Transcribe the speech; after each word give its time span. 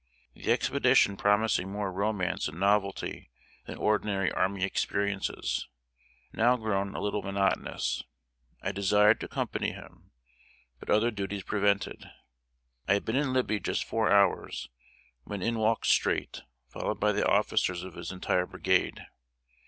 The 0.33 0.51
expedition 0.51 1.15
promising 1.15 1.71
more 1.71 1.91
romance 1.93 2.47
and 2.47 2.59
novelty 2.59 3.29
than 3.67 3.77
ordinary 3.77 4.31
army 4.31 4.63
experiences, 4.63 5.67
now 6.33 6.57
grown 6.57 6.95
a 6.95 6.99
little 6.99 7.21
monotonous, 7.21 8.01
I 8.63 8.71
desired 8.71 9.19
to 9.19 9.27
accompany 9.27 9.73
him; 9.73 10.09
but 10.79 10.89
other 10.89 11.11
duties 11.11 11.43
prevented. 11.43 12.09
I 12.87 12.93
had 12.95 13.05
been 13.05 13.15
in 13.15 13.31
Libby 13.31 13.59
just 13.59 13.83
four 13.85 14.11
hours, 14.11 14.69
when 15.25 15.43
in 15.43 15.59
walked 15.59 15.85
Streight, 15.85 16.41
followed 16.67 16.99
by 16.99 17.11
the 17.11 17.27
officers 17.27 17.83
of 17.83 17.93
his 17.93 18.11
entire 18.11 18.47
brigade. 18.47 19.05